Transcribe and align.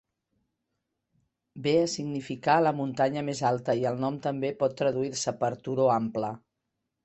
Ve 1.67 1.73
a 1.81 1.91
significar 1.97 2.57
"la 2.69 2.73
muntanya 2.79 3.25
més 3.29 3.43
alta" 3.53 3.77
i 3.83 3.87
el 3.93 4.03
nom 4.07 4.19
també 4.27 4.53
pot 4.65 4.77
traduir-se 4.83 5.39
per 5.45 5.55
"turó 5.69 5.91
ample". 6.01 6.37